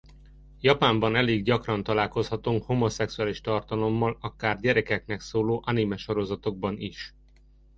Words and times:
Japánban 0.59 1.15
elég 1.15 1.43
gyakran 1.43 1.83
találkozhatunk 1.83 2.63
homoszexuális 2.65 3.41
tartalommal 3.41 4.17
akár 4.21 4.59
gyerekeknek 4.59 5.19
szóló 5.19 5.61
anime 5.65 5.97
sorozatokban 5.97 6.77
is. 6.77 7.13